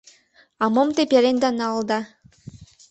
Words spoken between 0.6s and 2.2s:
—А мом те пеленда налыда?